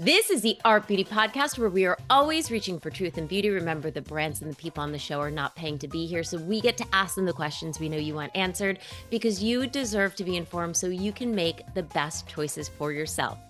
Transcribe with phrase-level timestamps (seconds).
[0.00, 3.50] This is the Art Beauty Podcast where we are always reaching for truth and beauty.
[3.50, 6.22] Remember, the brands and the people on the show are not paying to be here,
[6.22, 8.78] so we get to ask them the questions we know you want answered
[9.10, 13.40] because you deserve to be informed so you can make the best choices for yourself.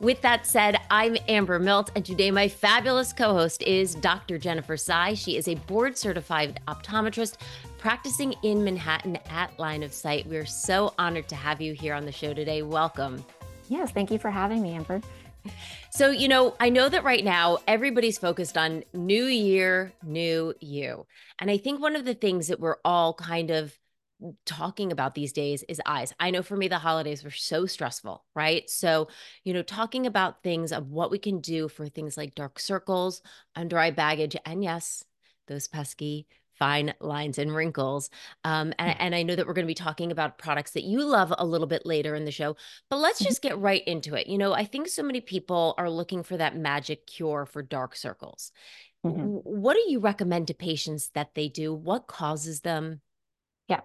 [0.00, 4.38] With that said, I'm Amber Milt, and today my fabulous co host is Dr.
[4.38, 5.14] Jennifer Tsai.
[5.14, 7.36] She is a board certified optometrist
[7.78, 10.26] practicing in Manhattan at Line of Sight.
[10.26, 12.62] We're so honored to have you here on the show today.
[12.62, 13.24] Welcome.
[13.68, 15.00] Yes, thank you for having me, Amber.
[15.94, 21.06] So, you know, I know that right now everybody's focused on new year, new you.
[21.38, 23.78] And I think one of the things that we're all kind of
[24.46, 26.14] talking about these days is eyes.
[26.18, 28.70] I know for me, the holidays were so stressful, right?
[28.70, 29.08] So,
[29.44, 33.20] you know, talking about things of what we can do for things like dark circles,
[33.54, 35.04] under eye baggage, and yes,
[35.46, 36.26] those pesky
[36.62, 38.08] fine lines and wrinkles.
[38.44, 41.04] Um, and, and I know that we're going to be talking about products that you
[41.04, 42.54] love a little bit later in the show,
[42.88, 43.30] but let's mm-hmm.
[43.30, 44.28] just get right into it.
[44.28, 47.96] You know, I think so many people are looking for that magic cure for dark
[47.96, 48.52] circles.
[49.04, 49.22] Mm-hmm.
[49.42, 51.74] What do you recommend to patients that they do?
[51.74, 53.00] What causes them?
[53.66, 53.80] Yeah.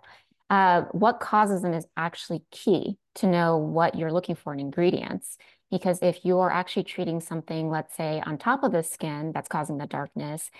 [0.51, 5.35] Uh, what causes them is actually key to know what you're looking for in ingredients.
[5.71, 9.79] Because if you're actually treating something, let's say, on top of the skin that's causing
[9.79, 10.51] the darkness,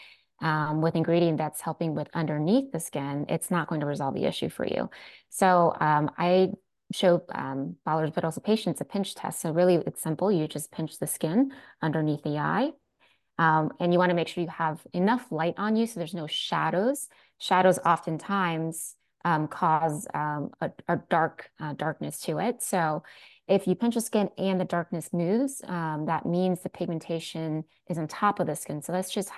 [0.42, 4.26] um, with ingredient that's helping with underneath the skin, it's not going to resolve the
[4.26, 4.90] issue for you.
[5.30, 6.52] So um, I
[6.94, 9.42] show um, but also patients a pinch test.
[9.42, 10.32] So really it's simple.
[10.32, 12.72] You just pinch the skin underneath the eye.
[13.40, 16.14] Um, and you want to make sure you have enough light on you so there's
[16.14, 17.08] no shadows.
[17.40, 18.96] Shadows oftentimes
[19.26, 22.64] um, cause um, a, a, dark uh, darkness to it.
[22.64, 23.04] So
[23.48, 27.98] if you pinch the skin and the darkness moves, um, that means the pigmentation is
[27.98, 28.82] on top of the skin.
[28.82, 29.30] So let's just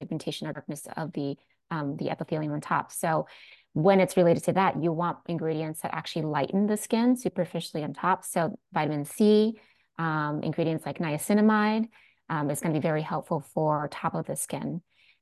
[0.00, 1.36] pigmentation or darkness of the
[1.70, 2.92] um, the epithelium on top.
[2.92, 3.26] So
[3.74, 7.92] when it's related to that, you want ingredients that actually lighten the skin superficially on
[7.92, 8.24] top.
[8.24, 9.60] So vitamin C,
[9.98, 11.88] um, ingredients like niacinamide
[12.30, 14.80] um, is going to be very helpful for top of the skin.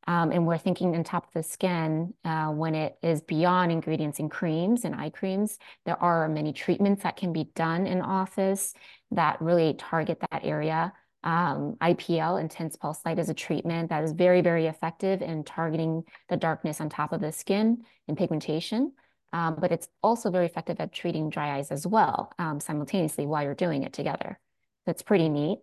[0.09, 4.20] Um, and we're thinking on top of the skin, uh, when it is beyond ingredients
[4.20, 8.72] in creams and eye creams, there are many treatments that can be done in office
[9.10, 10.93] that really target that area
[11.26, 16.04] um, IPL, intense pulse light, is a treatment that is very, very effective in targeting
[16.28, 18.92] the darkness on top of the skin and pigmentation.
[19.32, 23.42] Um, but it's also very effective at treating dry eyes as well, um, simultaneously while
[23.42, 24.38] you're doing it together.
[24.87, 25.59] That's pretty neat.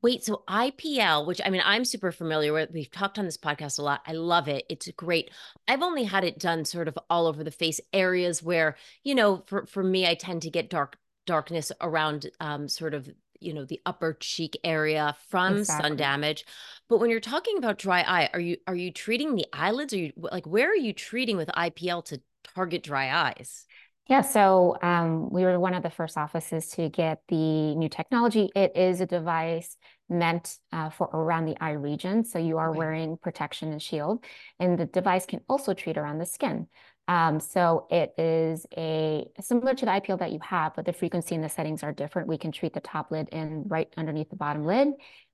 [0.00, 3.80] Wait, so IPL, which I mean, I'm super familiar with, we've talked on this podcast
[3.80, 4.00] a lot.
[4.06, 4.64] I love it.
[4.70, 5.32] It's great.
[5.66, 9.42] I've only had it done sort of all over the face areas where, you know,
[9.46, 10.96] for, for me, I tend to get dark
[11.26, 13.10] darkness around um, sort of
[13.40, 15.88] you know the upper cheek area from exactly.
[15.88, 16.44] sun damage
[16.88, 19.98] but when you're talking about dry eye are you are you treating the eyelids are
[19.98, 22.20] you like where are you treating with IPL to
[22.54, 23.66] target dry eyes
[24.10, 28.50] yeah, so um, we were one of the first offices to get the new technology.
[28.56, 29.76] It is a device
[30.08, 32.24] meant uh, for around the eye region.
[32.24, 32.78] So you are okay.
[32.78, 34.24] wearing protection and shield,
[34.58, 36.66] and the device can also treat around the skin.
[37.08, 41.34] Um, so it is a similar to the IPL that you have, but the frequency
[41.34, 42.28] and the settings are different.
[42.28, 44.88] We can treat the top lid and right underneath the bottom lid.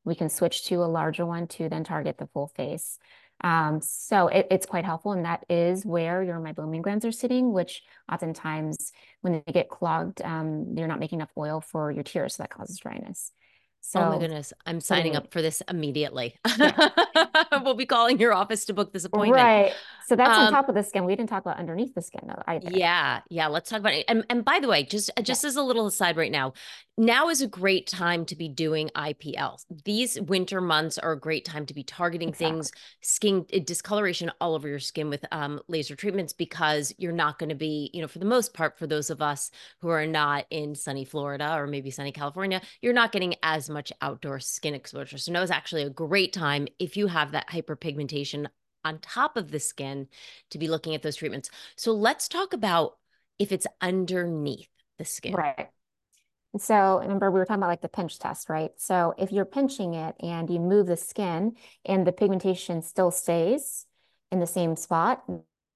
[0.05, 2.99] We can switch to a larger one to then target the full face.
[3.43, 7.53] Um, so it, it's quite helpful, and that is where your meibomian glands are sitting,
[7.53, 12.37] which oftentimes when they get clogged, um, you're not making enough oil for your tears,
[12.37, 13.33] so that causes dryness.
[13.89, 16.35] So, oh my goodness, I'm signing up for this immediately.
[16.59, 16.89] Yeah.
[17.63, 19.41] we'll be calling your office to book this appointment.
[19.41, 19.73] Right.
[20.09, 21.05] So that's um, on top of the skin.
[21.05, 22.43] We didn't talk about underneath the skin though.
[22.49, 22.69] Either.
[22.73, 23.47] Yeah, yeah.
[23.47, 24.05] Let's talk about it.
[24.09, 25.49] And and by the way, just just yeah.
[25.49, 26.55] as a little aside right now,
[26.99, 29.63] now is a great time to be doing IPL.
[29.85, 32.47] These winter months are a great time to be targeting exactly.
[32.47, 32.73] things,
[33.03, 37.51] skin uh, discoloration all over your skin with um, laser treatments because you're not going
[37.51, 39.51] to be, you know, for the most part, for those of us
[39.81, 43.93] who are not in sunny Florida or maybe sunny California, you're not getting as much
[44.01, 45.19] outdoor skin exposure.
[45.19, 48.47] So now is actually a great time if you have that hyperpigmentation
[48.85, 50.07] on top of the skin
[50.51, 51.51] to be looking at those treatments.
[51.77, 52.97] So let's talk about
[53.39, 54.69] if it's underneath
[54.99, 55.35] the skin.
[55.35, 55.69] Right.
[56.59, 58.71] So remember we were talking about like the pinch test, right?
[58.77, 63.87] So if you're pinching it and you move the skin and the pigmentation still stays
[64.31, 65.25] in the same spot,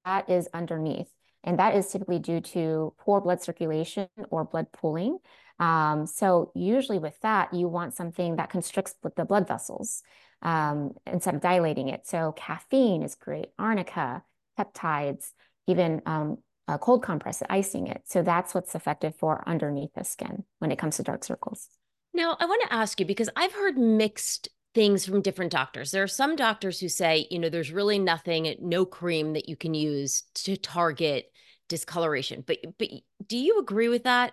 [0.04, 1.12] that is underneath.
[1.42, 5.18] And that is typically due to poor blood circulation or blood pooling.
[5.58, 10.02] Um, so usually with that, you want something that constricts the blood vessels
[10.42, 12.06] um, instead of dilating it.
[12.06, 14.22] So caffeine is great, arnica,
[14.58, 15.32] peptides,
[15.66, 16.38] even um,
[16.74, 18.02] a cold compress, icing it.
[18.04, 21.68] So that's what's effective for underneath the skin when it comes to dark circles.
[22.12, 25.90] Now, I want to ask you because I've heard mixed things from different doctors.
[25.90, 29.56] There are some doctors who say, you know, there's really nothing, no cream that you
[29.56, 31.26] can use to target
[31.68, 32.44] discoloration.
[32.46, 32.88] But but
[33.26, 34.32] do you agree with that?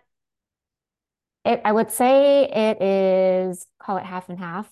[1.45, 4.69] It, I would say it is call it half and half.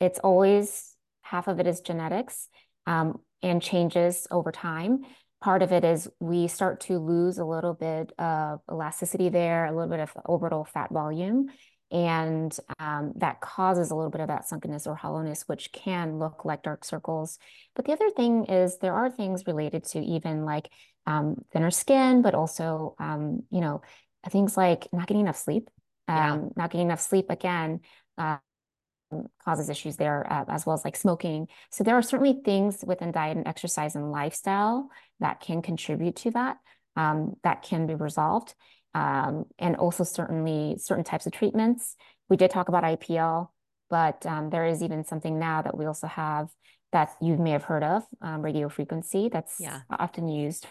[0.00, 2.48] It's always half of it is genetics
[2.86, 5.04] um, and changes over time.
[5.40, 9.72] Part of it is we start to lose a little bit of elasticity there, a
[9.72, 11.48] little bit of orbital fat volume
[11.90, 16.44] and um, that causes a little bit of that sunkenness or hollowness, which can look
[16.44, 17.38] like dark circles.
[17.74, 20.70] But the other thing is there are things related to even like
[21.06, 23.82] um, thinner skin, but also, um, you know,
[24.28, 25.68] things like not getting enough sleep.
[26.08, 26.32] Yeah.
[26.32, 27.80] Um, not getting enough sleep again
[28.18, 28.38] uh,
[29.44, 31.48] causes issues there, uh, as well as like smoking.
[31.70, 34.90] So there are certainly things within diet and exercise and lifestyle
[35.20, 36.58] that can contribute to that,
[36.96, 38.54] um, that can be resolved
[38.94, 41.96] um, and also certainly certain types of treatments.
[42.28, 43.48] We did talk about IPL,
[43.88, 46.48] but um, there is even something now that we also have
[46.92, 49.80] that you may have heard of, um, radio frequency, that's yeah.
[49.90, 50.66] often used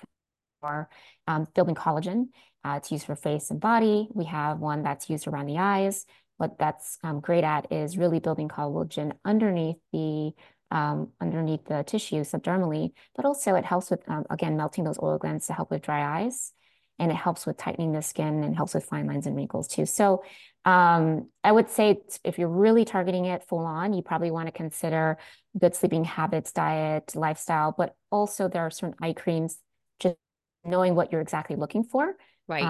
[0.59, 0.89] for
[1.27, 2.27] um, building collagen.
[2.65, 4.09] Uh, it's used for face and body.
[4.13, 6.05] We have one that's used around the eyes.
[6.39, 10.31] What that's um, great at is really building collagen underneath the
[10.71, 15.17] um, underneath the tissue subdermally, but also it helps with, um, again, melting those oil
[15.17, 16.53] glands to help with dry eyes
[16.99, 19.85] and it helps with tightening the skin and helps with fine lines and wrinkles too.
[19.85, 20.23] So
[20.65, 24.51] um, I would say if you're really targeting it full on, you probably want to
[24.51, 25.17] consider
[25.57, 29.57] good sleeping habits, diet, lifestyle, but also there are certain eye creams,
[29.99, 30.17] just
[30.63, 32.15] knowing what you're exactly looking for.
[32.47, 32.63] Right.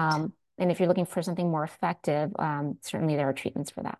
[0.60, 3.98] And if you're looking for something more effective, um, certainly there are treatments for that.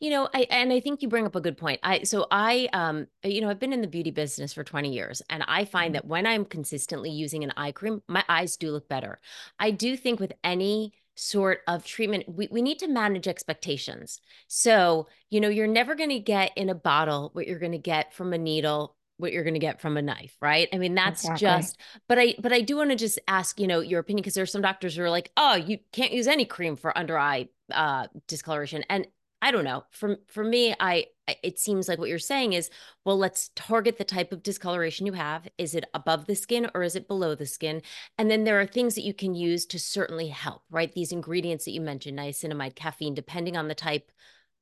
[0.00, 1.80] You know, I and I think you bring up a good point.
[1.82, 5.22] I so I um you know, I've been in the beauty business for 20 years
[5.28, 5.92] and I find mm-hmm.
[5.94, 9.18] that when I'm consistently using an eye cream, my eyes do look better.
[9.58, 15.08] I do think with any sort of treatment we, we need to manage expectations so
[15.30, 18.14] you know you're never going to get in a bottle what you're going to get
[18.14, 21.22] from a needle what you're going to get from a knife right i mean that's
[21.22, 21.46] exactly.
[21.46, 21.78] just
[22.08, 24.52] but i but i do want to just ask you know your opinion because there's
[24.52, 28.06] some doctors who are like oh you can't use any cream for under eye uh
[28.26, 29.06] discoloration and
[29.40, 29.84] I don't know.
[29.90, 31.06] For for me, I
[31.42, 32.70] it seems like what you're saying is,
[33.04, 35.46] well, let's target the type of discoloration you have.
[35.58, 37.82] Is it above the skin or is it below the skin?
[38.16, 40.92] And then there are things that you can use to certainly help, right?
[40.92, 44.10] These ingredients that you mentioned, niacinamide, caffeine, depending on the type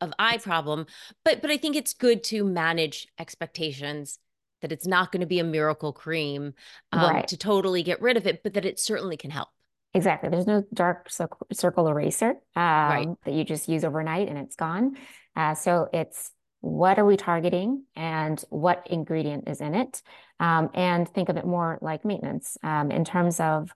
[0.01, 0.87] of eye problem.
[1.25, 4.19] But but I think it's good to manage expectations
[4.67, 6.53] that it's not going to be a miracle cream
[6.91, 7.29] um, right.
[7.29, 9.49] to totally get rid of it, but that it certainly can help.
[9.95, 10.29] Exactly.
[10.29, 13.09] There's no dark circle eraser um, right.
[13.25, 14.97] that you just use overnight and it's gone.
[15.37, 16.33] Uh, so it's
[16.63, 20.03] what are we targeting and what ingredient is in it?
[20.41, 23.71] Um, and think of it more like maintenance um, in terms of,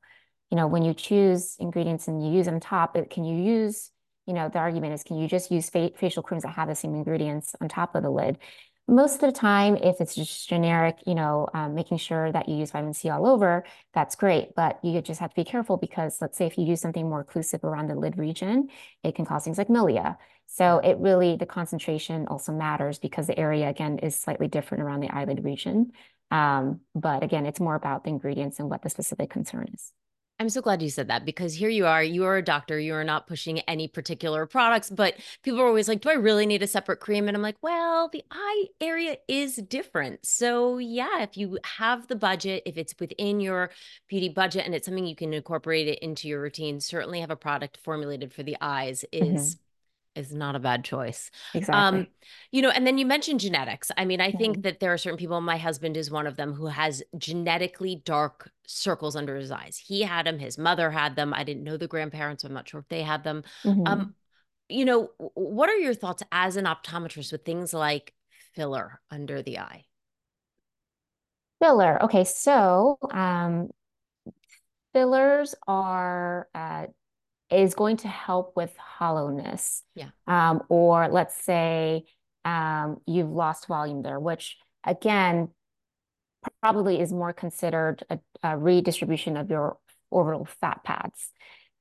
[0.50, 3.92] you know, when you choose ingredients and you use them top, it, can you use,
[4.26, 6.74] you know, the argument is can you just use fa facial creams that have the
[6.74, 8.38] same ingredients on top of the lid?
[8.90, 12.56] Most of the time, if it's just generic, you know, um, making sure that you
[12.56, 13.64] use vitamin C all over,
[13.94, 14.54] that's great.
[14.56, 17.24] But you just have to be careful because let's say if you use something more
[17.24, 18.68] occlusive around the lid region,
[19.04, 20.16] it can cause things like milia.
[20.46, 25.00] So it really, the concentration also matters because the area, again, is slightly different around
[25.00, 25.92] the eyelid region.
[26.32, 29.92] Um, but again, it's more about the ingredients and what the specific concern is.
[30.40, 32.94] I'm so glad you said that because here you are, you are a doctor, you
[32.94, 36.62] are not pushing any particular products, but people are always like, do I really need
[36.62, 37.28] a separate cream?
[37.28, 40.24] And I'm like, well, the eye area is different.
[40.24, 43.70] So, yeah, if you have the budget, if it's within your
[44.08, 47.36] beauty budget and it's something you can incorporate it into your routine, certainly have a
[47.36, 49.60] product formulated for the eyes is mm-hmm
[50.14, 51.30] is not a bad choice.
[51.54, 52.00] Exactly.
[52.00, 52.06] Um,
[52.50, 53.90] you know, and then you mentioned genetics.
[53.96, 54.38] I mean, I mm-hmm.
[54.38, 58.02] think that there are certain people, my husband is one of them who has genetically
[58.04, 59.76] dark circles under his eyes.
[59.76, 61.32] He had them, his mother had them.
[61.32, 63.44] I didn't know the grandparents, I'm not sure if they had them.
[63.64, 63.86] Mm-hmm.
[63.86, 64.14] Um,
[64.68, 68.14] you know, what are your thoughts as an optometrist with things like
[68.54, 69.84] filler under the eye?
[71.60, 72.02] Filler.
[72.04, 73.68] Okay, so um
[74.92, 76.86] fillers are uh
[77.50, 79.82] is going to help with hollowness.
[79.94, 80.10] Yeah.
[80.26, 82.04] Um, or let's say
[82.44, 85.50] um, you've lost volume there, which again,
[86.62, 89.78] probably is more considered a, a redistribution of your
[90.10, 91.30] orbital fat pads.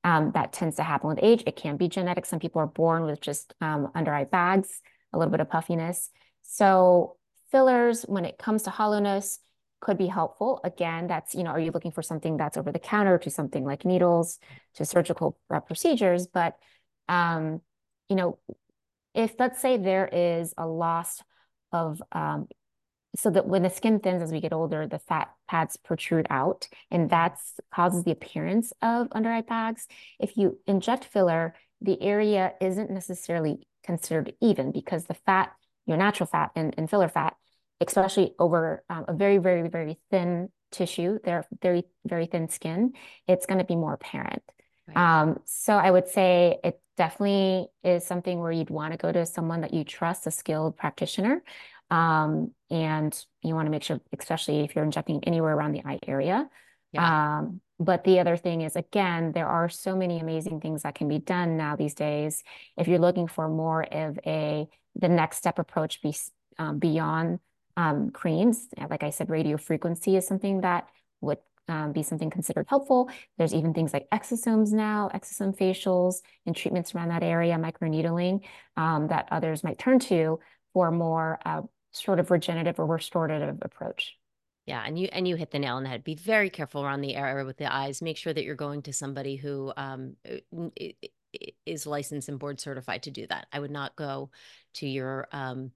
[0.03, 1.43] Um, that tends to happen with age.
[1.45, 2.25] It can be genetic.
[2.25, 4.81] Some people are born with just um, under eye bags,
[5.13, 6.09] a little bit of puffiness.
[6.43, 7.17] So
[7.51, 9.39] fillers, when it comes to hollowness,
[9.79, 10.59] could be helpful.
[10.63, 13.63] Again, that's, you know, are you looking for something that's over the counter to something
[13.63, 14.39] like needles
[14.75, 16.27] to surgical procedures?
[16.27, 16.57] But
[17.07, 17.61] um,
[18.07, 18.39] you know,
[19.13, 21.21] if let's say there is a loss
[21.71, 22.47] of um,
[23.15, 26.67] so that when the skin thins as we get older, the fat pads protrude out,
[26.91, 27.39] and that
[27.73, 29.87] causes the appearance of under eye bags.
[30.19, 35.51] If you inject filler, the area isn't necessarily considered even because the fat,
[35.87, 37.35] your natural fat and, and filler fat,
[37.81, 42.93] especially over um, a very, very, very thin tissue, they're very, very thin skin,
[43.27, 44.43] it's going to be more apparent.
[44.87, 44.97] Right.
[44.97, 49.25] Um, so I would say it definitely is something where you'd want to go to
[49.25, 51.43] someone that you trust, a skilled practitioner.
[51.91, 55.99] Um, and you want to make sure, especially if you're injecting anywhere around the eye
[56.07, 56.49] area.
[56.91, 57.39] Yeah.
[57.39, 61.07] Um, but the other thing is, again, there are so many amazing things that can
[61.07, 62.43] be done now these days.
[62.77, 66.13] If you're looking for more of a the next step approach be,
[66.57, 67.39] um, beyond
[67.79, 70.89] um, creams, like I said, radio frequency is something that
[71.21, 71.37] would
[71.69, 73.09] um, be something considered helpful.
[73.37, 78.41] There's even things like exosomes now, exosome facials, and treatments around that area, microneedling,
[78.75, 80.41] um, that others might turn to
[80.73, 84.17] for more uh, sort of regenerative or restorative approach.
[84.65, 86.03] Yeah, and you and you hit the nail on the head.
[86.03, 88.01] Be very careful around the area with the eyes.
[88.01, 90.17] Make sure that you're going to somebody who um,
[91.65, 93.47] is licensed and board certified to do that.
[93.53, 94.31] I would not go
[94.75, 95.71] to your um,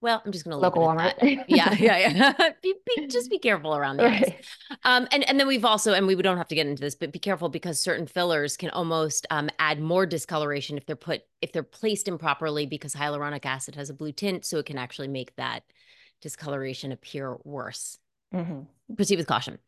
[0.00, 1.14] well, I'm just going to local Walmart.
[1.48, 2.32] yeah, yeah, yeah.
[2.62, 4.44] be, be, just be careful around the right.
[4.84, 7.12] Um, and and then we've also, and we don't have to get into this, but
[7.12, 11.52] be careful because certain fillers can almost um, add more discoloration if they're put if
[11.52, 15.34] they're placed improperly because hyaluronic acid has a blue tint, so it can actually make
[15.36, 15.62] that
[16.20, 17.98] discoloration appear worse.
[18.34, 18.62] Mm-hmm.
[18.94, 19.58] Proceed with caution.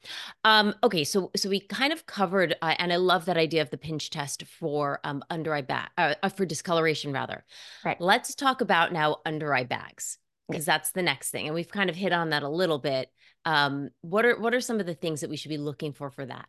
[0.44, 3.70] Um, okay, so so we kind of covered, uh, and I love that idea of
[3.70, 7.44] the pinch test for um, under eye bag uh, uh, for discoloration rather.
[7.84, 8.00] Right.
[8.00, 11.90] Let's talk about now under eye bags because that's the next thing, and we've kind
[11.90, 13.10] of hit on that a little bit.
[13.44, 16.10] Um, what are what are some of the things that we should be looking for
[16.10, 16.48] for that?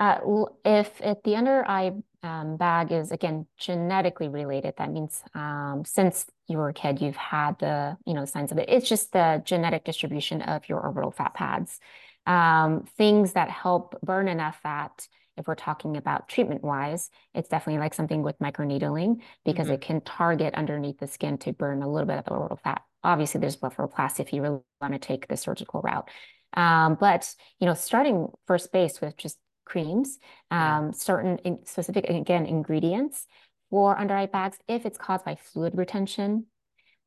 [0.00, 1.92] Uh, if, if the under eye
[2.22, 7.16] um, bag is again genetically related, that means um, since you were a kid, you've
[7.16, 8.68] had the you know signs of it.
[8.68, 11.78] It's just the genetic distribution of your orbital fat pads.
[12.26, 15.06] Um, things that help burn enough fat.
[15.36, 19.74] If we're talking about treatment wise, it's definitely like something with microneedling because mm-hmm.
[19.74, 22.82] it can target underneath the skin to burn a little bit of the orbital fat.
[23.04, 26.08] Obviously, there's blepharoplasty if you really want to take the surgical route.
[26.54, 29.38] Um, but you know, starting first base with just
[29.70, 30.18] creams,
[30.50, 33.26] um, certain in specific, again, ingredients
[33.70, 34.58] for under eye bags.
[34.66, 36.46] If it's caused by fluid retention,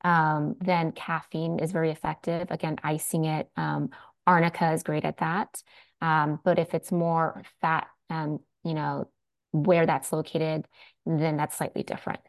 [0.03, 2.51] um, then caffeine is very effective.
[2.51, 3.50] Again, icing it.
[3.58, 3.89] Um,
[4.25, 5.62] arnica is great at that.
[6.01, 9.10] Um, but if it's more fat, um, you know,
[9.51, 10.65] where that's located,
[11.05, 12.22] then that's slightly different.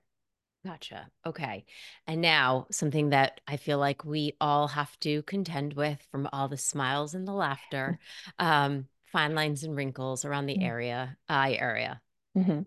[0.66, 1.08] Gotcha.
[1.26, 1.64] Okay.
[2.06, 6.48] And now something that I feel like we all have to contend with from all
[6.48, 7.98] the smiles and the laughter.
[8.38, 10.66] Um, fine lines and wrinkles around the mm-hmm.
[10.66, 12.02] area, eye area?
[12.36, 12.62] Mm-hmm.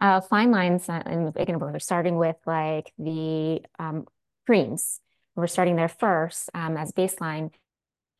[0.00, 4.06] Uh, fine lines, uh, and again, we're starting with like the um,
[4.46, 5.00] creams.
[5.34, 7.50] We're starting there first um, as baseline.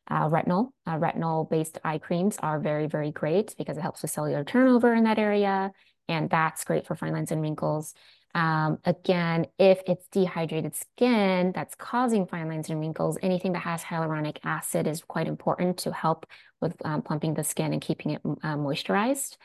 [0.07, 4.43] Uh, retinol, uh, retinol-based eye creams are very, very great because it helps with cellular
[4.43, 5.71] turnover in that area,
[6.07, 7.93] and that's great for fine lines and wrinkles.
[8.33, 13.81] Um, again, if it's dehydrated skin that's causing fine lines and wrinkles, anything that has
[13.81, 16.25] hyaluronic acid is quite important to help
[16.61, 19.37] with um, plumping the skin and keeping it uh, moisturized.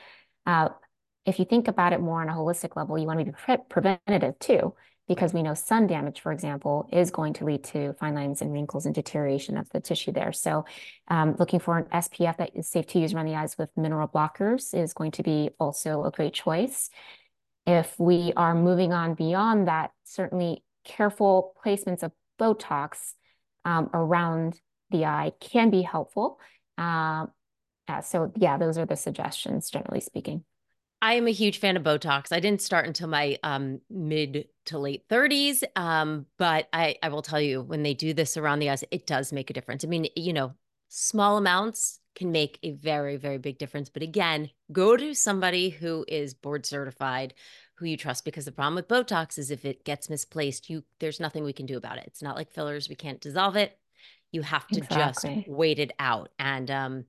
[0.44, 0.70] Uh,
[1.24, 3.56] if you think about it more on a holistic level, you want to be pre
[3.68, 4.74] preventative too,
[5.10, 8.52] because we know sun damage, for example, is going to lead to fine lines and
[8.52, 10.32] wrinkles and deterioration of the tissue there.
[10.32, 10.64] So
[11.08, 14.06] um, looking for an SPF that is safe to use around the eyes with mineral
[14.06, 16.90] blockers is going to be also a great choice.
[17.66, 23.14] If we are moving on beyond that, certainly careful placements of Botox
[23.64, 26.38] um, around the eye can be helpful.
[26.78, 27.32] Um,
[27.88, 30.44] uh, so yeah, those are the suggestions, generally speaking.
[31.02, 32.30] I am a huge fan of Botox.
[32.30, 35.62] I didn't start until my um, mid to late 30s.
[35.74, 39.06] Um, but I, I will tell you, when they do this around the eyes, it
[39.06, 39.84] does make a difference.
[39.84, 40.52] I mean, you know,
[40.88, 43.88] small amounts can make a very, very big difference.
[43.88, 47.32] But again, go to somebody who is board certified,
[47.76, 51.20] who you trust, because the problem with Botox is if it gets misplaced, you there's
[51.20, 52.04] nothing we can do about it.
[52.06, 53.78] It's not like fillers; we can't dissolve it.
[54.32, 55.36] You have to exactly.
[55.36, 56.30] just wait it out.
[56.38, 57.04] And um,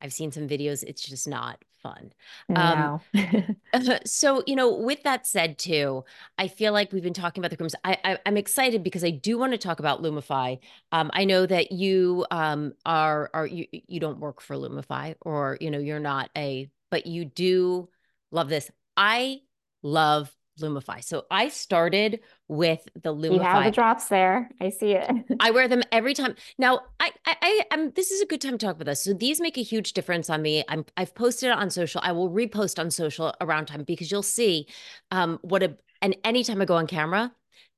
[0.00, 2.12] I've seen some videos; it's just not fun.
[2.54, 3.00] Um,
[4.04, 6.04] so, you know, with that said, too,
[6.38, 7.74] I feel like we've been talking about the creams.
[7.84, 10.58] I, I, am excited because I do want to talk about Lumify.
[10.92, 15.58] Um, I know that you um, are are you you don't work for Lumify, or
[15.60, 17.88] you know, you're not a, but you do
[18.30, 18.70] love this.
[18.96, 19.40] I
[19.82, 21.02] love Lumify.
[21.02, 23.34] So I started with the Lumify.
[23.34, 24.50] You have the drops there.
[24.60, 25.10] I see it.
[25.40, 26.34] I wear them every time.
[26.58, 27.92] Now, I, I, I am.
[27.92, 29.02] This is a good time to talk about this.
[29.02, 30.64] So these make a huge difference on me.
[30.68, 32.00] I'm, I've posted it on social.
[32.04, 34.66] I will repost on social around time because you'll see
[35.10, 37.32] um, what a And anytime I go on camera,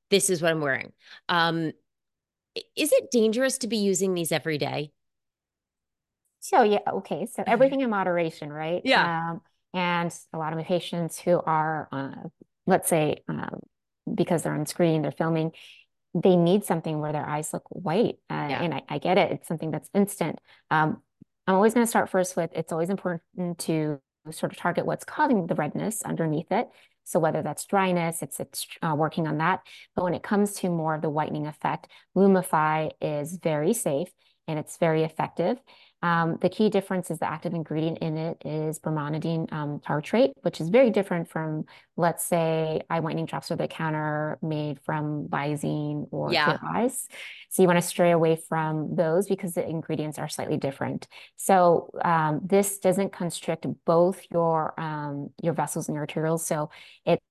[0.09, 0.91] this is what I'm wearing.
[1.29, 1.71] Um,
[2.75, 4.91] is it dangerous to be using these every day?
[6.39, 7.25] So yeah, okay.
[7.25, 8.81] So everything in moderation, right?
[8.83, 9.31] Yeah.
[9.31, 9.41] Um,
[9.73, 12.27] and a lot of my patients who are, uh,
[12.65, 13.59] let's say, um,
[14.13, 15.51] because they're on screen, they're filming,
[16.13, 18.15] they need something where their eyes look white.
[18.29, 18.61] Uh, Yeah.
[18.63, 19.31] And I, I get it.
[19.31, 20.39] It's something that's instant.
[20.69, 21.01] Um,
[21.47, 23.99] I'm always going to start first with it's always important to
[24.31, 26.69] sort of target what's causing the redness underneath it.
[27.03, 29.61] So whether that's dryness, it's it's uh, working on that.
[29.95, 34.09] But when it comes to more of the whitening effect, Lumify is very safe
[34.47, 35.57] and it's very effective.
[36.03, 40.59] Um, the key difference is the active ingredient in it is brimonidine um, tartrate, which
[40.59, 41.63] is very different from,
[41.95, 46.43] let's say, eye whitening drops over the counter made from Visine or Yeah.
[46.43, 47.07] Clear Eyes.
[47.49, 51.07] So you want to stray away from those because the ingredients are slightly different.
[51.37, 56.41] So um, this doesn't constrict both your um, your vessels and your arterioles.
[56.41, 56.69] So
[57.05, 57.23] it's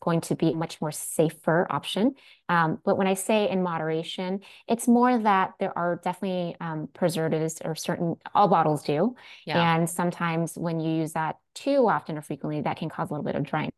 [0.00, 2.14] going to be a much more safer option.
[2.48, 7.60] Um, but when I say in moderation, it's more that there are definitely um, preservatives
[7.64, 9.16] or certain, all bottles do.
[9.46, 9.74] Yeah.
[9.74, 13.24] And sometimes when you use that too often or frequently, that can cause a little
[13.24, 13.72] bit of dryness.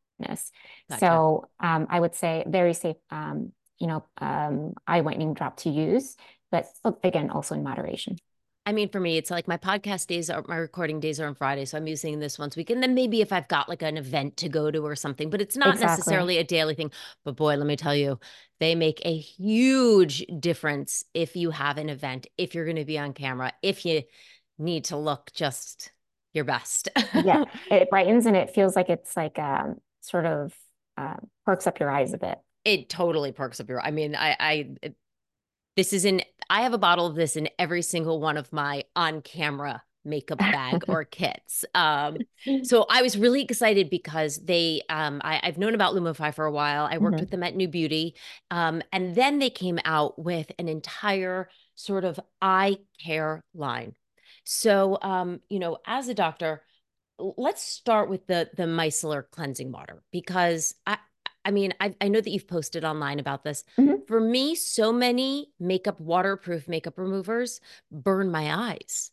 [0.88, 0.98] Gotcha.
[0.98, 5.70] So um, I would say very safe, um, you know, um, eye whitening drop to
[5.70, 6.16] use,
[6.50, 8.16] but uh, again, also in moderation.
[8.70, 11.34] I mean, for me, it's like my podcast days are my recording days are on
[11.34, 12.70] Friday, so I'm using this once a week.
[12.70, 15.40] And then maybe if I've got like an event to go to or something, but
[15.40, 15.90] it's not Exactly.
[15.90, 16.92] necessarily a daily thing.
[17.24, 18.20] But boy, let me tell you,
[18.60, 22.96] they make a huge difference if you have an event, if you're going to be
[22.96, 24.04] on camera, if you
[24.56, 25.90] need to look just
[26.32, 26.88] your best.
[27.12, 30.54] Yeah, it brightens and it feels like it's like um, sort of
[30.96, 32.38] uh, perks up your eyes a bit.
[32.64, 33.80] it totally perks up your.
[33.84, 34.94] I mean, I, I, it-
[35.76, 36.22] this is in.
[36.50, 40.84] I have a bottle of this in every single one of my on-camera makeup bag
[40.88, 41.64] or kits.
[41.74, 42.22] Um,
[42.62, 44.82] so I was really excited because they.
[44.90, 46.88] Um, I, I've known about Lumify for a while.
[46.90, 47.20] I worked Mhm.
[47.20, 48.16] with them at New Beauty,
[48.50, 53.94] um, and then they came out with an entire sort of eye care line.
[54.44, 56.62] So, um, you know, as a doctor,
[57.18, 60.98] let's start with the the micellar cleansing water because I
[61.44, 63.64] I mean I I know that you've posted online about this.
[63.78, 64.06] Mhm.
[64.06, 69.10] For me, so many makeup waterproof makeup removers burn my eyes.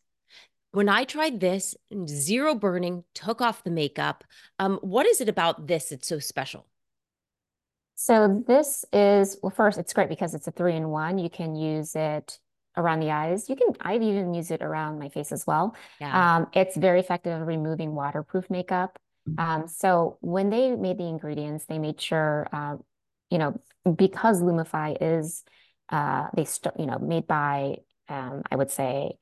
[0.71, 1.75] When I tried this,
[2.07, 4.23] zero burning, took off the makeup.
[4.59, 6.67] Um, what is it about this that's so special?
[7.95, 11.17] So this is, well, first, it's great because it's a three in one.
[11.17, 12.39] You can use it
[12.75, 13.49] around the eyes.
[13.49, 15.75] You can, I've even used it around my face as well.
[15.99, 16.37] Yeah.
[16.37, 18.99] Um, it's very effective at removing waterproof makeup.
[19.37, 22.77] Um, so when they made the ingredients, they made sure, uh,
[23.29, 23.59] you know,
[23.95, 25.43] because Lumify is,
[25.89, 27.77] uh, they st you know, made by,
[28.09, 29.17] um, I would say,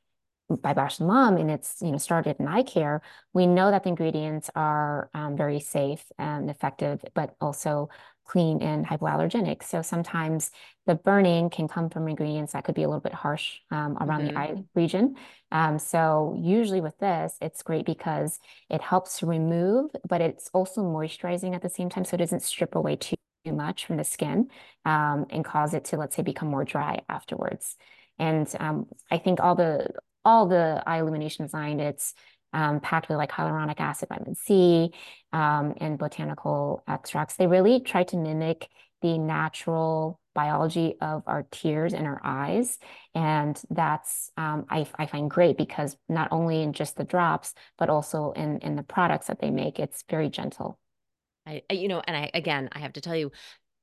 [0.50, 3.02] by Bausch and Lomb, and it's you know started in eye care.
[3.34, 7.90] We know that the ingredients are um, very safe and effective, but also
[8.26, 9.64] clean and hypoallergenic.
[9.64, 10.52] So sometimes
[10.88, 14.24] the burning can come from ingredients that could be a little bit harsh um, around
[14.24, 14.30] Mhm.
[14.30, 15.16] the eye region.
[15.52, 21.56] Um, so usually with this, it's great because it helps remove, but it's also moisturizing
[21.56, 24.50] at the same time, so it doesn't strip away too much from the skin
[24.86, 27.76] um, and cause it to, let's say, become more dry afterwards.
[28.18, 29.88] And um, I think all the
[30.24, 32.16] all the eye illumination design, it's
[32.56, 34.92] um, packed with like hyaluronic acid, vitamin C,
[35.34, 37.36] um, and botanical extracts.
[37.36, 38.70] They really try to mimic
[39.02, 42.80] the natural biology of our tears and our eyes.
[43.14, 47.90] And that's, um, I, I find great because not only in just the drops, but
[47.90, 50.80] also in, in the products that they make, it's very gentle.
[51.46, 53.32] I, I- you know, and I again, I have to tell you,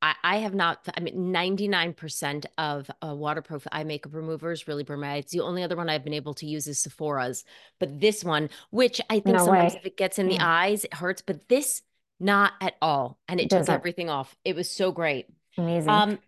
[0.02, 0.86] I, I have not.
[0.96, 5.26] I mean, ninety nine percent of uh, waterproof eye makeup removers really burn my eyes.
[5.30, 7.44] The only other one I've been able to use is Sephora's,
[7.78, 9.76] but this one, which I think No sometimes way.
[9.76, 11.22] if it gets in the eyes, it hurts.
[11.22, 11.82] But this,
[12.20, 13.70] not at all, and it took Doesn't.
[13.70, 14.36] everything off.
[14.44, 15.26] It was so great.
[15.56, 16.04] Amazing.
[16.04, 16.18] Um,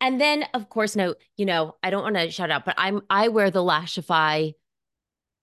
[0.00, 3.02] and then of course, no, you know, I don't want to shout out, but I'm
[3.10, 4.52] I wear the Lashify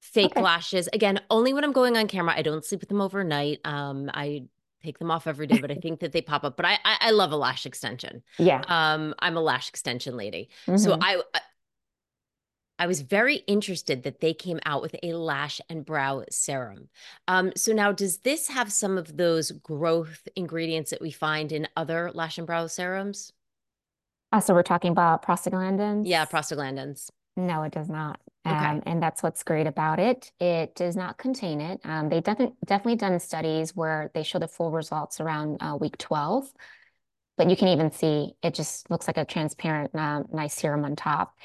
[0.01, 0.41] fake Okay.
[0.41, 2.35] lashes again only when I'm going on camera.
[2.37, 3.59] I don't sleep with them overnight.
[3.65, 4.43] Um, I
[4.85, 6.55] take them off every day, but I think that they pop up.
[6.57, 8.23] But I I, I love a lash extension.
[8.37, 8.63] yeah.
[8.67, 10.99] Um, I'm a lash extension lady, so Mhm.
[11.01, 11.21] I.
[11.33, 11.41] I
[12.77, 16.89] I was very interested that they came out with a lash and brow serum.
[17.25, 21.69] Um, so now, does this have some of those growth ingredients that we find in
[21.77, 23.31] other lash and brow serums?
[24.33, 26.03] Uh, so we're talking about prostaglandins?
[26.05, 27.09] Yeah, prostaglandins.
[27.37, 28.19] No, it does not.
[28.45, 28.55] Okay.
[28.55, 30.31] Um, and that's what's great about it.
[30.39, 31.81] It does not contain it.
[31.83, 35.97] Um, they definitely definitely done studies where they show the full results around uh, week
[35.97, 36.51] 12,
[37.37, 40.95] but you can even see it just looks like a transparent, um, nice serum on
[40.95, 41.35] top.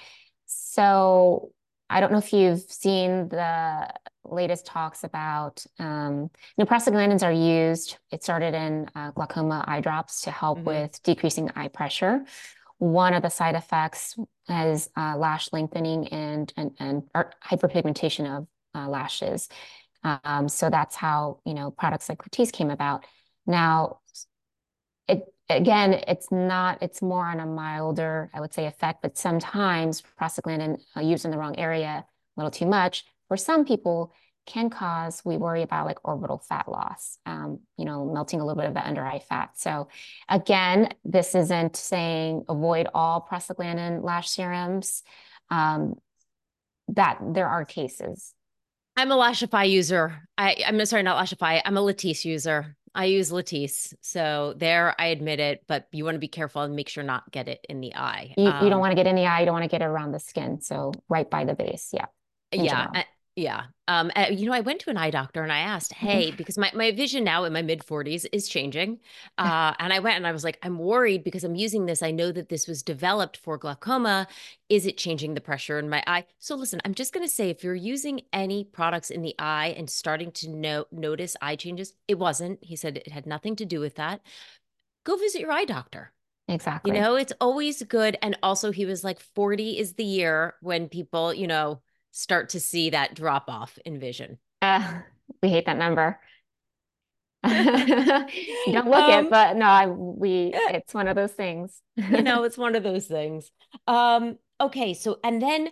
[0.45, 1.53] So
[1.89, 3.89] I don't know if you've seen the
[4.25, 7.99] latest talks about, um, prostaglandins are used.
[8.13, 10.67] It started in uh, glaucoma eye drops to help mm-hmm.
[10.67, 12.25] with decreasing eye pressure.
[12.81, 14.17] One of the side effects
[14.49, 17.03] is uh, lash lengthening and and, and
[17.45, 19.51] hyperpigmentation of uh, lashes.
[20.03, 23.05] Um, so that's how you know products like Latisse came about.
[23.47, 23.99] Now,
[25.09, 26.79] it again, it's not.
[26.81, 29.03] It's more on a milder, I would say, effect.
[29.03, 33.67] But sometimes prostaglandin uh, used in the wrong area, a little too much, for some
[33.67, 34.15] people
[34.51, 38.61] can cause we worry about like orbital fat loss um, you know melting a little
[38.61, 39.51] bit of the under eye fat.
[39.55, 39.89] So
[40.29, 45.03] again this isn't saying avoid all prostaglandin lash serums
[45.51, 45.95] um,
[46.89, 48.35] that there are cases.
[48.97, 50.29] I'm a lashify user.
[50.37, 51.61] I i'm sorry not lashify.
[51.65, 52.77] I'm a latisse user.
[52.93, 56.75] I use latisse so there i admit it but you want to be careful and
[56.75, 58.35] make sure not get it in the eye.
[58.37, 59.71] You, um, you don't um, want to get in the eye you don't want to
[59.71, 62.07] get it around the skin so right by the base yeah
[62.53, 63.05] yeah
[63.37, 63.65] yeah.
[63.87, 66.59] Um, uh, you know, I went to an eye doctor and I asked, hey, because
[66.59, 68.99] my, my vision now in my mid 40s is changing.
[69.39, 72.03] Uh, and I went and I was like, I'm worried because I'm using this.
[72.03, 74.29] I know that this was developed for glaucoma.
[74.69, 76.27] Is it changing the pressure in my eye?
[76.39, 79.75] So listen, I'm just going to say if you're using any products in the eye
[79.79, 82.63] and starting to no- notice eye changes, it wasn't.
[82.63, 84.21] He said it had nothing to do with that.
[85.05, 86.13] Go visit your eye doctor.
[86.49, 86.93] Exactly.
[86.93, 88.19] You know, it's always good.
[88.21, 92.61] And also, he was like, 40 is the year when people, you know, start to
[92.61, 94.39] see that drop off in vision?
[94.63, 95.01] Uh,
[95.43, 96.19] we hate that number.
[97.45, 100.73] don't look um, it, but no, I, we eh.
[100.75, 101.81] it's one of those things.
[101.97, 103.51] you know, it's one of those things.
[103.87, 105.71] Um, okay, so and then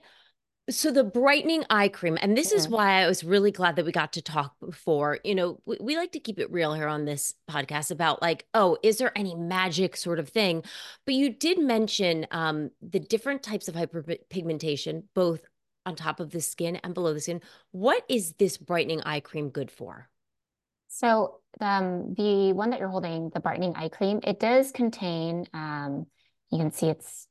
[0.71, 3.93] so the brightening eye cream, and this is why I was really glad that we
[3.93, 5.19] got to talk before.
[5.25, 8.47] You know, we, we, like to keep it real here on this podcast about like,
[8.53, 10.63] oh, is there any magic sort of thing?
[11.07, 15.41] But you did mention um, the different types of hyperpigmentation, both
[15.89, 17.41] on top of the skin and below the skin.
[17.73, 20.09] What is this brightening eye cream good for?
[20.89, 26.07] So um, the one that you're holding, the brightening eye cream, it does contain, um,
[26.51, 27.27] you can see it's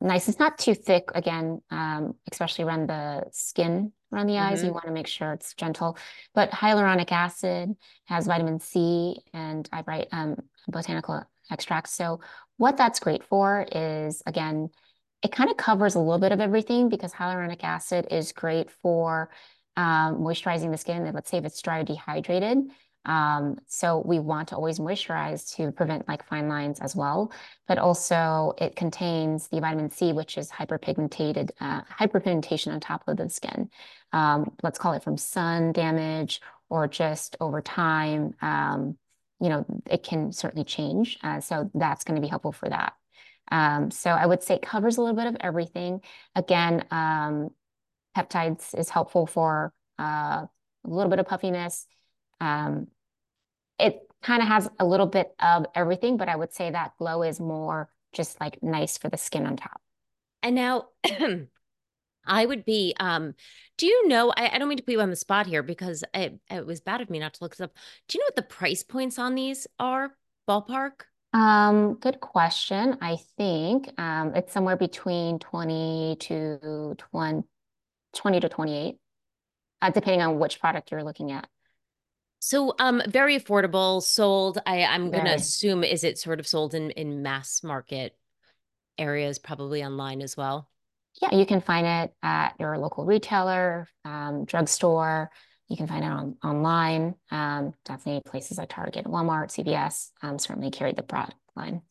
[0.00, 0.28] nice.
[0.28, 4.58] It's not too thick, again, um, especially around the skin, around the eyes.
[4.58, 4.66] Mm-hmm.
[4.66, 5.98] You want to make sure it's gentle.
[6.34, 7.74] But hyaluronic acid
[8.06, 10.36] has vitamin C and I write um,
[10.68, 11.92] botanical extracts.
[11.92, 12.20] So
[12.56, 14.70] what that's great for is, again,
[15.22, 19.30] it kind of covers a little bit of everything because hyaluronic acid is great for
[19.76, 21.10] um, moisturizing the skin.
[21.12, 22.70] Let's say if it's dry or dehydrated.
[23.06, 27.32] Um, so we want to always moisturize to prevent like fine lines as well.
[27.66, 33.16] But also it contains the vitamin C, which is hyperpigmented, uh, hyperpigmentation on top of
[33.16, 33.70] the skin.
[34.12, 38.34] Um, let's call it from sun damage or just over time.
[38.42, 38.98] Um,
[39.40, 41.18] you know, it can certainly change.
[41.22, 42.92] Uh, so that's going to be helpful for that.
[43.50, 46.02] Um, so I would say it covers a little bit of everything.
[46.34, 47.50] Again, um,
[48.16, 50.02] peptides is helpful for uh,
[50.44, 50.48] a
[50.84, 51.86] little bit of puffiness.
[52.40, 52.88] Um,
[53.78, 57.22] it kind of has a little bit of everything, but I would say that glow
[57.22, 59.80] is more just like nice for the skin on top.
[60.42, 60.88] And now
[62.26, 63.34] I would be, um,
[63.78, 66.04] do you know, I, I, don't mean to put you on the spot here because
[66.12, 67.74] it, it was bad of me not to look this up.
[68.08, 70.12] Do you know what the price points on these are?
[70.48, 71.02] Ballpark?
[71.32, 72.98] Um, good question.
[73.00, 77.42] I think um, it's somewhere between 20 to 20,
[78.14, 78.96] 20 to 28,
[79.82, 81.48] uh, depending on which product you're looking at.
[82.42, 84.58] So um very affordable, sold.
[84.64, 88.16] I, I'm gonna assume is it sort of sold in, in mass market
[88.96, 90.68] areas, probably online as well.
[91.20, 95.30] Yeah, you can find it at your local retailer, um, drugstore,
[95.70, 97.14] you can find it on online.
[97.30, 101.82] Um, definitely places like Target, Walmart, CVS um, certainly carry the product line.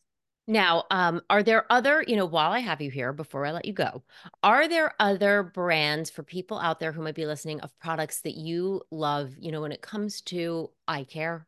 [0.46, 3.64] Now, um, are there other, you know, while I have you here, before I let
[3.64, 4.02] you go,
[4.42, 8.36] are there other brands for people out there who might be listening of products that
[8.36, 11.46] you love, you know, when it comes to eye care?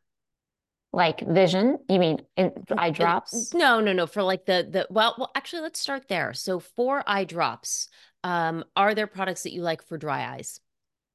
[0.91, 1.79] Like vision?
[1.89, 3.53] You mean in, eye drops?
[3.53, 4.07] No, no, no.
[4.07, 6.33] For like the the well, well, actually, let's start there.
[6.33, 7.89] So for eye drops,
[8.23, 10.59] um, are there products that you like for dry eyes?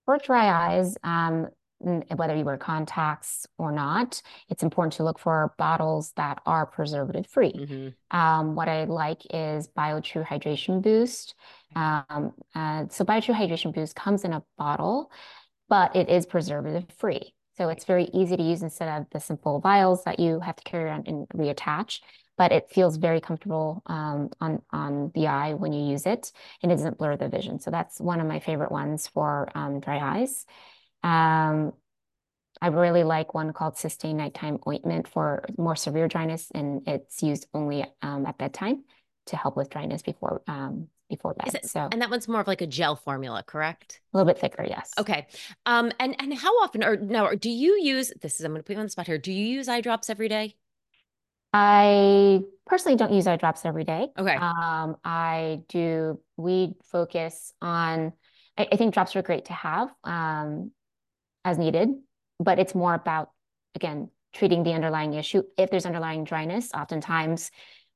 [0.09, 1.49] For dry eyes, um,
[1.81, 7.27] whether you wear contacts or not, it's important to look for bottles that are preservative
[7.27, 7.53] free.
[7.53, 8.19] Mm-hmm.
[8.19, 11.35] Um, what I like is BioTrue Hydration Boost.
[11.77, 15.13] Um, uh, so BioTrue Hydration Boost comes in a bottle,
[15.69, 17.35] but it is preservative free.
[17.59, 20.65] So it's very easy to use instead of the simple vials that you have to
[20.65, 22.01] carry around and reattach
[22.39, 26.73] but it feels very comfortable um, on on the eye when you use it, and
[26.73, 27.61] it doesn't blur the vision.
[27.61, 30.47] So that's one of my favorite ones for um, dry eyes.
[31.03, 31.73] Um,
[32.63, 37.47] I really like one called Systane Nighttime Ointment for more severe dryness, and it's used
[37.53, 38.85] only um, at bedtime
[39.27, 41.55] to help with dryness before um, before bed.
[41.57, 44.01] It, so and that one's more of like a gel formula, correct?
[44.13, 44.93] A little bit thicker, yes.
[44.97, 45.27] Okay.
[45.67, 48.75] Um, and and how often or now do you use this is I'm gonna put
[48.75, 49.19] you on the spot here.
[49.19, 50.55] Do you use eye drops every day?
[51.53, 54.09] I personally don't use eye drops every day.
[54.19, 54.35] Okay.
[54.35, 58.13] Um, I do we focus on
[58.57, 60.73] I, I think drops are great to have um
[61.45, 61.89] as needed,
[62.39, 63.31] but it's more about
[63.75, 65.43] again treating the underlying issue.
[65.57, 67.51] If there's underlying dryness, oftentimes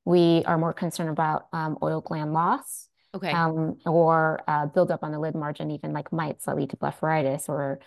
[0.05, 2.89] we are more concerned about um, oil gland loss.
[3.15, 3.31] Okay.
[3.31, 7.47] Um, or uh, buildup on the lid margin, even like mites that lead to blepharitis
[7.47, 7.79] or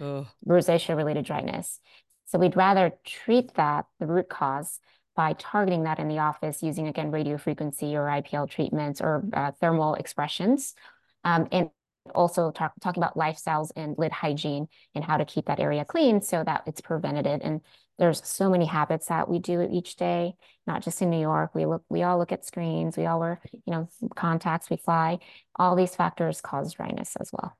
[0.46, 1.80] rosacea related dryness.
[2.26, 4.78] So we'd rather treat that, the root cause,
[5.16, 9.50] by targeting that in the office using, again, radio frequency or IPL treatments or uh,
[9.52, 10.74] thermal expressions.
[11.24, 11.70] Um, and
[12.14, 16.20] also talk, talking about lifestyles and lid hygiene and how to keep that area clean
[16.20, 17.40] so that it's preventative.
[17.42, 17.60] And
[17.98, 20.34] there's so many habits that we do each day,
[20.66, 21.54] not just in New York.
[21.54, 25.18] We look, we all look at screens, we all wear, you know, contacts, we fly.
[25.56, 27.56] All these factors cause dryness as well.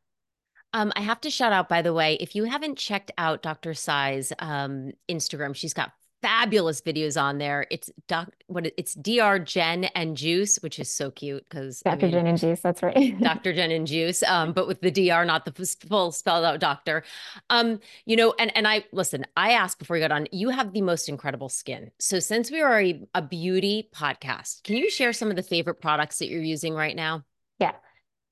[0.73, 3.73] Um, I have to shout out, by the way, if you haven't checked out Dr.
[3.73, 7.67] Tsai's um, Instagram, she's got fabulous videos on there.
[7.71, 9.39] It's doc what it's Dr.
[9.39, 11.97] Jen and Juice, which is so cute because Dr.
[11.97, 13.19] I mean, Jen and Juice, that's right.
[13.21, 13.53] Dr.
[13.53, 17.05] Jen and Juice, um, but with the Dr, not the full spelled out doctor.
[17.51, 20.73] Um, you know, and and I listen, I asked before you got on, you have
[20.73, 21.91] the most incredible skin.
[21.99, 25.81] So since we are a, a beauty podcast, can you share some of the favorite
[25.81, 27.25] products that you're using right now?
[27.59, 27.73] Yeah.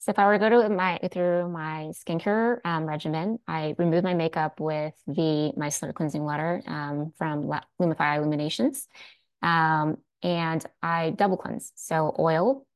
[0.04, 4.04] So if I were to go to my through my skincare um, regimen, I remove
[4.04, 8.86] my makeup with the micellar cleansing water um, from Lumify Illuminations,
[9.40, 11.72] um, and I double cleanse.
[11.76, 12.66] So oil,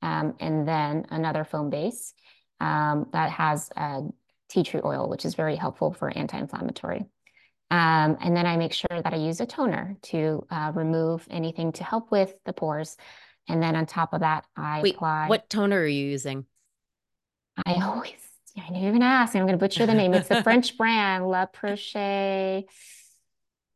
[0.00, 2.14] um, and then another foam base
[2.58, 4.00] um, that has uh,
[4.48, 7.04] tea tree oil, which is very helpful for anti-inflammatory.
[7.70, 11.72] Um, and then I make sure that I use a toner to uh, remove anything
[11.72, 12.96] to help with the pores.
[13.46, 15.28] And then on top of that, I Wait, apply.
[15.28, 16.46] What toner are you using?
[17.66, 18.12] I always,
[18.56, 20.14] I knew you were going to ask, and I'm going to butcher the name.
[20.14, 22.64] It's the French brand, La Perche.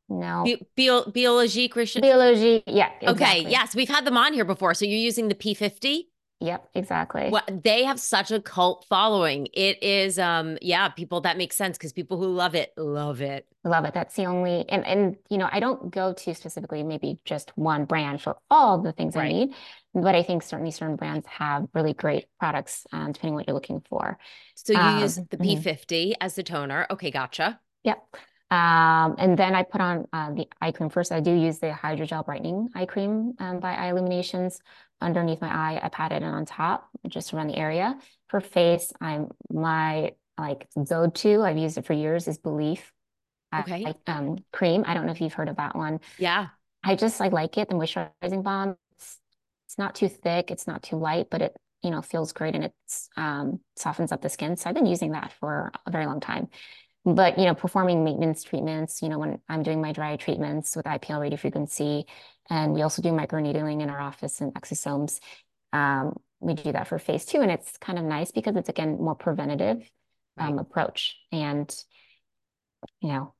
[0.08, 0.44] No.
[0.76, 2.64] Bio, Biologique Biologique.
[2.66, 2.90] Yeah.
[3.00, 3.08] Exactly.
[3.08, 3.50] Okay.
[3.50, 3.74] Yes.
[3.74, 4.74] We've had them on here before.
[4.74, 6.04] So you're using the P50?
[6.42, 7.28] Yep, exactly.
[7.30, 9.46] Well, they have such a cult following.
[9.54, 13.46] It is, um, yeah, people that makes sense because people who love it love it.
[13.62, 13.94] Love it.
[13.94, 17.84] That's the only, and and you know, I don't go to specifically maybe just one
[17.84, 19.26] brand for all the things right.
[19.26, 19.54] I need,
[19.94, 23.80] but I think certainly certain brands have really great products, um, depending what you're looking
[23.88, 24.18] for.
[24.56, 26.12] So you um, use the P50 mm-hmm.
[26.20, 26.88] as the toner.
[26.90, 27.60] Okay, gotcha.
[27.84, 28.02] Yep.
[28.50, 31.12] Um, and then I put on uh, the eye cream first.
[31.12, 34.60] I do use the hydrogel brightening eye cream um, by Eye Illuminations
[35.02, 35.80] underneath my eye.
[35.82, 37.98] I pat it on top just around the area.
[38.28, 41.42] For face, I'm my like go-to.
[41.42, 42.28] I've used it for years.
[42.28, 42.80] Is belif.
[43.54, 43.84] Okay.
[43.84, 44.84] I, um, cream.
[44.86, 46.00] I don't know if you've heard of that one.
[46.18, 46.48] Yeah.
[46.82, 47.68] I just I like it.
[47.68, 48.76] The moisturizing balm.
[48.92, 49.18] It's,
[49.66, 50.50] it's not too thick.
[50.50, 52.74] It's not too light, but it you know feels great and it
[53.16, 54.56] um, softens up the skin.
[54.56, 56.48] So I've been using that for a very long time
[57.04, 60.86] but you know performing maintenance treatments you know when i'm doing my dry treatments with
[60.86, 62.06] ipl radio frequency
[62.50, 65.20] and we also do microneedling in our office and exosomes.
[65.72, 68.98] Um, we do that for phase two and it's kind of nice because it's again
[68.98, 69.88] more preventative
[70.38, 70.60] um, right.
[70.60, 71.16] approach.
[71.30, 71.74] And
[73.00, 73.34] you know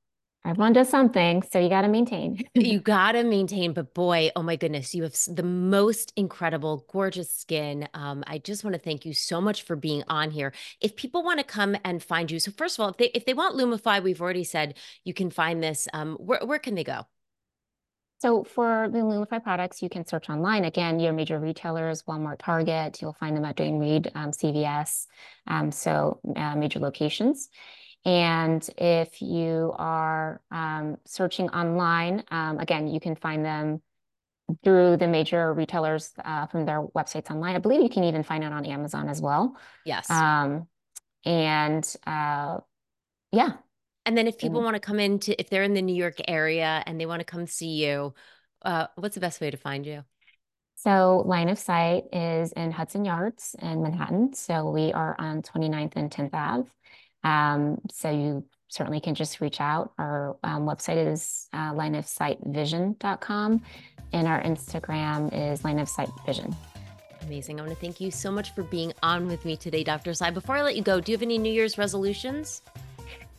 [0.45, 2.43] everyone does something so you got to maintain.
[2.55, 7.35] You got to maintain but boy oh my goodness you have the most incredible gorgeous
[7.35, 7.89] skin.
[7.93, 10.53] Um, i just want to thank you so much for being on here.
[10.81, 13.25] If people want to come and find you so first of all if they if
[13.25, 16.85] they want lumify we've already said you can find this um, where, where can they
[16.85, 17.07] go
[18.23, 20.65] so for the Lumify products, you can search online.
[20.65, 25.09] Again, your major retailers, Walmart, Target, you'll find them at Duane Reade, um, CVS,
[25.49, 27.49] um, so uh, major locations.
[28.05, 33.83] And if you are um, searching online, um, again, you can find them
[34.63, 37.57] through the major retailers uh, from their websites online.
[37.57, 39.57] I believe you can even find it on Amazon as well.
[39.85, 40.09] Yes.
[40.09, 40.69] Um,
[41.25, 42.59] and uh,
[43.33, 43.55] yeah.
[44.05, 44.65] And then if people mm-hmm.
[44.65, 47.25] want to come into, if they're in the New York area and they want to
[47.25, 48.15] come see you,
[48.63, 50.05] uh, what's the best way to find you?
[50.75, 54.35] So line of sight is in Hudson Yards in Manhattan.
[54.35, 56.69] So we are on 29th and 10th Ave.
[57.23, 59.93] Um, so you certainly can just reach out.
[59.99, 63.63] Our um, website is uh, lineofsightvision.com
[64.13, 66.53] and our Instagram is lineofsightvision.
[67.23, 67.61] Amazing.
[67.61, 70.13] I want to thank you so much for being on with me today, Dr.
[70.13, 70.31] Tsai.
[70.31, 72.63] Before I let you go, do you have any New Year's resolutions?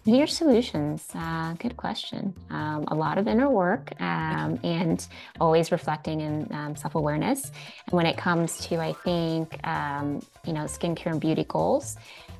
[0.05, 1.07] Year's solutions.
[1.15, 2.33] Uh, good question.
[2.49, 5.05] Um, a lot of inner work um, and
[5.39, 7.51] always reflecting in um, self awareness.
[7.87, 11.95] And when it comes to, I think, um, you know, skincare and beauty goals,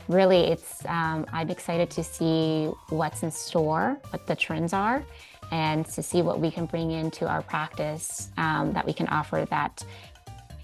[0.08, 5.04] really it's um, i'm excited to see what's in store what the trends are
[5.52, 9.46] and to see what we can bring into our practice um, that we can offer
[9.50, 9.84] that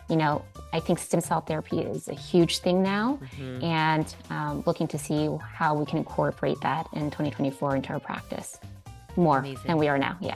[0.09, 0.43] you know,
[0.73, 3.63] I think stem cell therapy is a huge thing now, mm-hmm.
[3.63, 8.57] and um, looking to see how we can incorporate that in 2024 into our practice
[9.15, 9.63] more Amazing.
[9.65, 10.17] than we are now.
[10.21, 10.35] Yeah.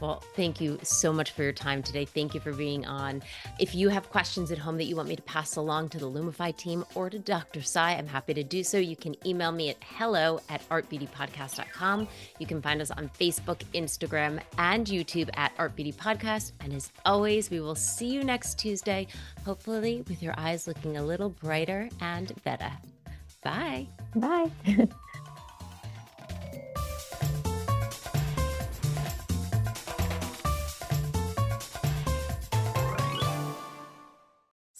[0.00, 2.04] Well, thank you so much for your time today.
[2.04, 3.22] Thank you for being on.
[3.58, 6.10] If you have questions at home that you want me to pass along to the
[6.10, 7.62] Lumify team or to Dr.
[7.62, 8.76] Tsai, I'm happy to do so.
[8.78, 12.08] You can email me at hello at artbeautypodcast.com.
[12.38, 16.52] You can find us on Facebook, Instagram, and YouTube at Art Beauty Podcast.
[16.60, 19.06] And as always, we will see you next Tuesday,
[19.44, 22.70] hopefully with your eyes looking a little brighter and better.
[23.42, 23.86] Bye.
[24.16, 24.50] Bye.